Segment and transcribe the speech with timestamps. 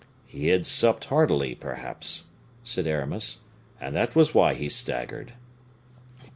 [0.25, 2.25] "He had supped heartily, perhaps,"
[2.63, 3.41] said Aramis,
[3.79, 5.33] "and that was why he staggered."